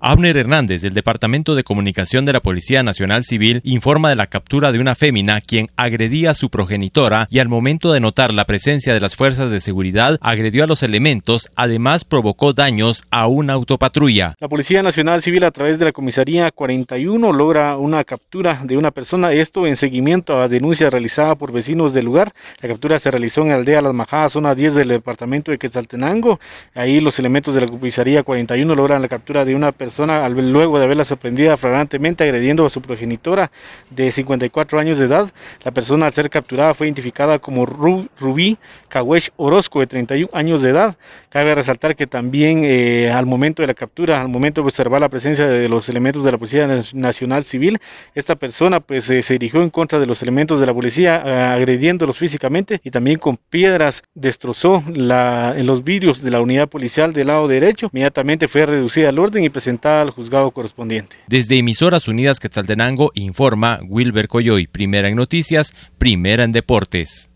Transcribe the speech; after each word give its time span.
Abner 0.00 0.36
Hernández, 0.36 0.82
del 0.82 0.94
Departamento 0.94 1.56
de 1.56 1.64
Comunicación 1.64 2.24
de 2.24 2.32
la 2.32 2.38
Policía 2.38 2.84
Nacional 2.84 3.24
Civil, 3.24 3.60
informa 3.64 4.10
de 4.10 4.14
la 4.14 4.28
captura 4.28 4.70
de 4.70 4.78
una 4.78 4.94
fémina 4.94 5.40
quien 5.40 5.70
agredía 5.76 6.30
a 6.30 6.34
su 6.34 6.50
progenitora 6.50 7.26
y 7.30 7.40
al 7.40 7.48
momento 7.48 7.92
de 7.92 7.98
notar 7.98 8.32
la 8.32 8.44
presencia 8.44 8.94
de 8.94 9.00
las 9.00 9.16
fuerzas 9.16 9.50
de 9.50 9.58
seguridad 9.58 10.16
agredió 10.20 10.62
a 10.62 10.68
los 10.68 10.84
elementos, 10.84 11.50
además 11.56 12.04
provocó 12.04 12.52
daños 12.52 13.06
a 13.10 13.26
una 13.26 13.54
autopatrulla. 13.54 14.34
La 14.38 14.46
Policía 14.46 14.84
Nacional 14.84 15.20
Civil 15.20 15.42
a 15.42 15.50
través 15.50 15.80
de 15.80 15.86
la 15.86 15.92
Comisaría 15.92 16.52
41 16.52 17.32
logra 17.32 17.76
una 17.76 18.04
captura 18.04 18.60
de 18.62 18.76
una 18.76 18.92
persona, 18.92 19.32
esto 19.32 19.66
en 19.66 19.74
seguimiento 19.74 20.40
a 20.40 20.46
denuncia 20.46 20.90
realizada 20.90 21.34
por 21.34 21.50
vecinos 21.50 21.92
del 21.92 22.04
lugar. 22.04 22.32
La 22.60 22.68
captura 22.68 23.00
se 23.00 23.10
realizó 23.10 23.42
en 23.42 23.48
la 23.48 23.56
aldea 23.56 23.82
Las 23.82 23.94
Majadas, 23.94 24.32
zona 24.34 24.54
10 24.54 24.76
del 24.76 24.88
departamento 24.88 25.50
de 25.50 25.58
Quetzaltenango. 25.58 26.38
Ahí 26.76 27.00
los 27.00 27.18
elementos 27.18 27.52
de 27.56 27.62
la 27.62 27.66
Comisaría 27.66 28.22
41 28.22 28.72
logran 28.76 29.02
la 29.02 29.08
captura 29.08 29.44
de 29.44 29.56
una 29.56 29.72
persona 29.72 29.87
persona, 29.88 30.28
luego 30.28 30.78
de 30.78 30.84
haberla 30.84 31.04
sorprendida 31.04 31.56
flagrantemente 31.56 32.22
agrediendo 32.22 32.66
a 32.66 32.68
su 32.68 32.82
progenitora 32.82 33.50
de 33.88 34.10
54 34.10 34.78
años 34.78 34.98
de 34.98 35.06
edad, 35.06 35.30
la 35.64 35.70
persona 35.70 36.06
al 36.06 36.12
ser 36.12 36.28
capturada 36.28 36.74
fue 36.74 36.86
identificada 36.86 37.38
como 37.38 37.64
Rubí 37.64 38.58
Kawesh 38.88 39.30
Orozco, 39.36 39.80
de 39.80 39.86
31 39.86 40.30
años 40.34 40.60
de 40.60 40.70
edad. 40.70 40.96
Cabe 41.30 41.54
resaltar 41.54 41.96
que 41.96 42.06
también 42.06 42.62
eh, 42.64 43.10
al 43.10 43.24
momento 43.24 43.62
de 43.62 43.68
la 43.68 43.74
captura, 43.74 44.20
al 44.20 44.28
momento 44.28 44.60
de 44.60 44.66
observar 44.66 45.00
la 45.00 45.08
presencia 45.08 45.46
de 45.46 45.68
los 45.68 45.88
elementos 45.88 46.22
de 46.22 46.32
la 46.32 46.38
Policía 46.38 46.66
Nacional 46.92 47.44
Civil, 47.44 47.78
esta 48.14 48.34
persona 48.36 48.80
pues 48.80 49.08
eh, 49.08 49.22
se 49.22 49.34
dirigió 49.34 49.62
en 49.62 49.70
contra 49.70 49.98
de 49.98 50.06
los 50.06 50.22
elementos 50.22 50.60
de 50.60 50.66
la 50.66 50.74
policía, 50.74 51.54
agrediéndolos 51.54 52.18
físicamente 52.18 52.80
y 52.84 52.90
también 52.90 53.18
con 53.18 53.38
piedras 53.38 54.02
destrozó 54.14 54.82
la, 54.92 55.54
en 55.56 55.66
los 55.66 55.82
vidrios 55.82 56.20
de 56.22 56.30
la 56.30 56.42
unidad 56.42 56.68
policial 56.68 57.14
del 57.14 57.28
lado 57.28 57.48
derecho. 57.48 57.88
Inmediatamente 57.92 58.48
fue 58.48 58.66
reducida 58.66 59.08
al 59.08 59.18
orden 59.18 59.44
y 59.44 59.50
presentada 59.78 60.02
al 60.02 60.10
juzgado 60.10 60.50
correspondiente. 60.50 61.16
Desde 61.26 61.56
Emisoras 61.56 62.08
Unidas 62.08 62.40
Quetzaltenango 62.40 63.10
informa 63.14 63.80
Wilber 63.86 64.28
Coyoy, 64.28 64.66
primera 64.66 65.08
en 65.08 65.16
noticias, 65.16 65.74
primera 65.98 66.44
en 66.44 66.52
deportes. 66.52 67.30